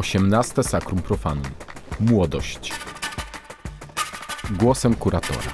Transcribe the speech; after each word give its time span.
18 0.00 0.62
Sakrum 0.62 1.02
Profanum. 1.02 1.44
Młodość. 2.00 2.72
Głosem 4.50 4.94
kuratora. 4.94 5.52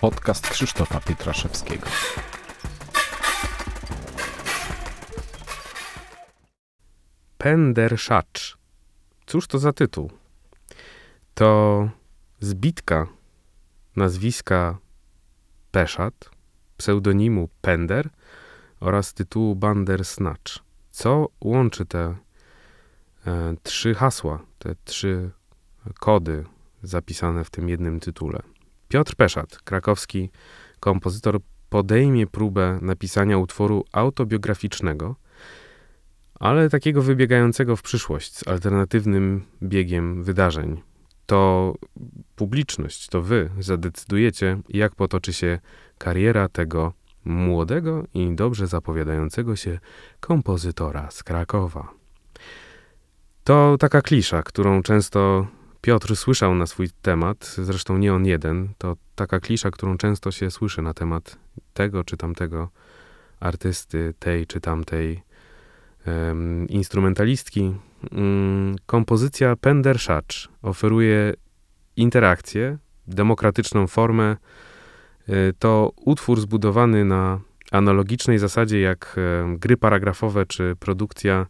Podcast 0.00 0.48
Krzysztofa 0.48 1.00
Pietraszewskiego. 1.00 1.86
Penderszacz. 7.38 8.58
Cóż 9.26 9.46
to 9.46 9.58
za 9.58 9.72
tytuł? 9.72 10.10
To 11.34 11.88
zbitka 12.40 13.06
nazwiska 13.96 14.78
Peszat, 15.70 16.30
pseudonimu 16.76 17.48
Pender 17.60 18.10
oraz 18.80 19.14
tytułu 19.14 19.56
Bandersnatch. 19.56 20.58
Co 20.90 21.28
łączy 21.40 21.86
te 21.86 22.23
trzy 23.62 23.94
hasła, 23.94 24.40
te 24.58 24.74
trzy 24.84 25.30
kody 26.00 26.44
zapisane 26.82 27.44
w 27.44 27.50
tym 27.50 27.68
jednym 27.68 28.00
tytule? 28.00 28.42
Piotr 28.88 29.16
Peszat, 29.16 29.58
krakowski 29.58 30.30
kompozytor, 30.80 31.40
podejmie 31.68 32.26
próbę 32.26 32.78
napisania 32.82 33.38
utworu 33.38 33.84
autobiograficznego, 33.92 35.16
ale 36.40 36.70
takiego 36.70 37.02
wybiegającego 37.02 37.76
w 37.76 37.82
przyszłość, 37.82 38.36
z 38.36 38.48
alternatywnym 38.48 39.44
biegiem 39.62 40.24
wydarzeń. 40.24 40.82
To 41.26 41.74
publiczność, 42.36 43.08
to 43.08 43.22
wy 43.22 43.50
zadecydujecie, 43.58 44.58
jak 44.68 44.94
potoczy 44.94 45.32
się 45.32 45.58
kariera 45.98 46.48
tego 46.48 46.92
młodego 47.24 48.04
i 48.14 48.34
dobrze 48.34 48.66
zapowiadającego 48.66 49.56
się 49.56 49.78
kompozytora 50.20 51.10
z 51.10 51.22
Krakowa. 51.22 52.03
To 53.44 53.76
taka 53.78 54.02
klisza, 54.02 54.42
którą 54.42 54.82
często 54.82 55.46
Piotr 55.80 56.16
słyszał 56.16 56.54
na 56.54 56.66
swój 56.66 56.88
temat, 57.02 57.54
zresztą 57.58 57.98
nie 57.98 58.14
on 58.14 58.26
jeden, 58.26 58.68
to 58.78 58.96
taka 59.14 59.40
klisza, 59.40 59.70
którą 59.70 59.96
często 59.96 60.30
się 60.30 60.50
słyszy 60.50 60.82
na 60.82 60.94
temat 60.94 61.36
tego 61.74 62.04
czy 62.04 62.16
tamtego 62.16 62.68
artysty, 63.40 64.14
tej 64.18 64.46
czy 64.46 64.60
tamtej 64.60 65.22
um, 66.06 66.68
instrumentalistki. 66.68 67.74
Um, 68.12 68.76
kompozycja 68.86 69.56
Penderszacz 69.56 70.48
oferuje 70.62 71.34
interakcję, 71.96 72.78
demokratyczną 73.06 73.86
formę. 73.86 74.36
Y, 75.28 75.52
to 75.58 75.92
utwór 75.96 76.40
zbudowany 76.40 77.04
na 77.04 77.40
analogicznej 77.70 78.38
zasadzie 78.38 78.80
jak 78.80 79.16
gry 79.58 79.76
paragrafowe 79.76 80.46
czy 80.46 80.76
produkcja 80.80 81.46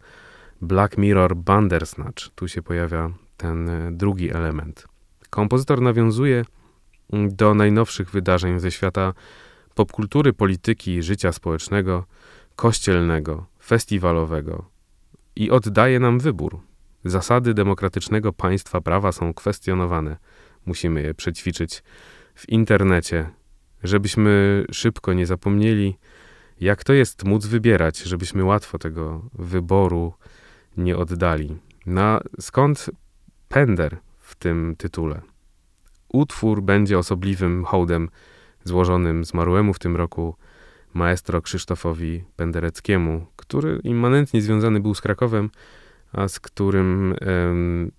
Black 0.62 0.98
Mirror 0.98 1.36
Bandersnatch. 1.36 2.28
Tu 2.34 2.48
się 2.48 2.62
pojawia 2.62 3.10
ten 3.36 3.68
e, 3.68 3.92
drugi 3.92 4.30
element. 4.30 4.86
Kompozytor 5.30 5.80
nawiązuje 5.82 6.44
mm, 7.12 7.36
do 7.36 7.54
najnowszych 7.54 8.10
wydarzeń 8.10 8.60
ze 8.60 8.70
świata 8.70 9.12
popkultury, 9.74 10.32
polityki, 10.32 11.02
życia 11.02 11.32
społecznego, 11.32 12.04
kościelnego, 12.56 13.46
festiwalowego 13.62 14.64
i 15.36 15.50
oddaje 15.50 16.00
nam 16.00 16.18
wybór. 16.18 16.60
Zasady 17.04 17.54
demokratycznego 17.54 18.32
państwa 18.32 18.80
prawa 18.80 19.12
są 19.12 19.34
kwestionowane. 19.34 20.16
Musimy 20.66 21.02
je 21.02 21.14
przećwiczyć 21.14 21.82
w 22.34 22.48
internecie, 22.48 23.30
żebyśmy 23.82 24.64
szybko 24.72 25.12
nie 25.12 25.26
zapomnieli, 25.26 25.98
jak 26.60 26.84
to 26.84 26.92
jest 26.92 27.24
móc 27.24 27.46
wybierać, 27.46 27.98
żebyśmy 27.98 28.44
łatwo 28.44 28.78
tego 28.78 29.22
wyboru 29.32 30.12
nie 30.76 30.96
oddali. 30.96 31.56
Na 31.86 32.20
skąd 32.40 32.90
pender 33.48 33.96
w 34.18 34.34
tym 34.34 34.74
tytule? 34.78 35.20
Utwór 36.08 36.62
będzie 36.62 36.98
osobliwym 36.98 37.64
hołdem 37.64 38.08
złożonym 38.64 39.24
zmarłemu 39.24 39.74
w 39.74 39.78
tym 39.78 39.96
roku 39.96 40.36
maestro 40.94 41.42
Krzysztofowi 41.42 42.24
Pendereckiemu, 42.36 43.26
który 43.36 43.80
immanentnie 43.84 44.42
związany 44.42 44.80
był 44.80 44.94
z 44.94 45.00
Krakowem, 45.00 45.50
a 46.12 46.28
z 46.28 46.40
którym 46.40 47.14
em, 47.20 47.92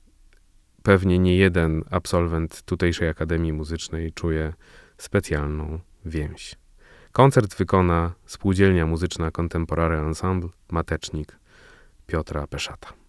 pewnie 0.84 1.19
nie 1.19 1.38
jeden 1.38 1.84
absolwent 1.91 2.62
tutejszej 2.62 3.09
Akademii 3.09 3.53
Muzycznej 3.53 4.14
czuje 4.14 4.53
specjalną 4.97 5.80
więź. 6.06 6.56
Koncert 7.12 7.56
wykona 7.58 8.14
Spółdzielnia 8.25 8.85
Muzyczna 8.85 9.31
Contemporary 9.31 9.96
Ensemble 9.96 10.50
Matecznik 10.72 11.40
Piotra 12.05 12.47
Peszata. 12.47 13.04